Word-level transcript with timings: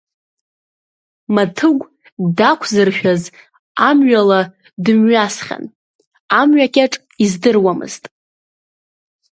Маҭыгә 1.33 1.83
дақәзыршәоз 2.37 3.23
амҩала 3.89 4.41
дымҩасхьан, 4.83 5.65
амҩакьаҿ 6.39 6.93
издыруамызт. 7.23 8.03